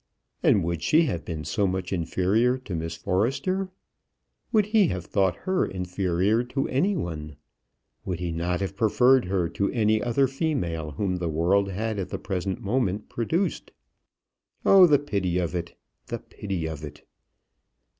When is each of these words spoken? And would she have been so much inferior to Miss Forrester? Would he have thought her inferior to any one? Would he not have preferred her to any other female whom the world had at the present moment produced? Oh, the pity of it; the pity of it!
And 0.41 0.63
would 0.63 0.81
she 0.81 1.03
have 1.03 1.23
been 1.23 1.45
so 1.45 1.67
much 1.67 1.93
inferior 1.93 2.57
to 2.57 2.73
Miss 2.73 2.95
Forrester? 2.95 3.69
Would 4.51 4.65
he 4.65 4.87
have 4.87 5.05
thought 5.05 5.35
her 5.45 5.63
inferior 5.63 6.43
to 6.43 6.67
any 6.69 6.95
one? 6.95 7.35
Would 8.03 8.19
he 8.19 8.31
not 8.31 8.61
have 8.61 8.75
preferred 8.75 9.25
her 9.25 9.47
to 9.49 9.69
any 9.71 10.01
other 10.01 10.27
female 10.27 10.93
whom 10.93 11.17
the 11.17 11.29
world 11.29 11.69
had 11.69 11.99
at 11.99 12.09
the 12.09 12.17
present 12.17 12.61
moment 12.61 13.09
produced? 13.09 13.69
Oh, 14.65 14.87
the 14.87 14.97
pity 14.97 15.37
of 15.37 15.53
it; 15.53 15.75
the 16.07 16.17
pity 16.17 16.65
of 16.65 16.83
it! 16.83 17.05